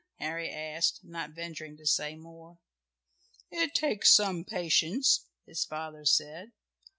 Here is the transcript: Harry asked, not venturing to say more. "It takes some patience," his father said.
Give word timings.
Harry 0.15 0.49
asked, 0.49 1.03
not 1.03 1.29
venturing 1.29 1.77
to 1.77 1.85
say 1.85 2.15
more. 2.15 2.57
"It 3.51 3.75
takes 3.75 4.11
some 4.11 4.43
patience," 4.43 5.27
his 5.45 5.63
father 5.63 6.05
said. 6.05 6.53